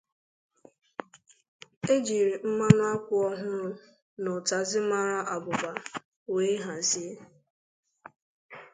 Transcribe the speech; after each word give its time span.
e 1.91 1.93
jiri 2.05 2.35
mmanụ 2.47 2.83
akwụ 2.93 3.15
ọhụrụ 3.29 3.69
na 4.21 4.29
ụtazị 4.37 4.79
mara 4.89 5.17
abụba 5.35 5.71
wee 6.33 6.55
hazie 6.65 7.15